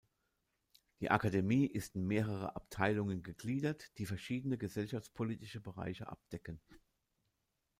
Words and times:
Die 0.99 1.11
Akademie 1.11 1.67
ist 1.67 1.93
in 1.93 2.07
mehrere 2.07 2.55
Abteilungen 2.55 3.21
gegliedert, 3.21 3.95
die 3.99 4.07
verschiedene 4.07 4.57
gesellschaftspolitische 4.57 5.61
Bereiche 5.61 6.07
abdecken. 6.07 6.59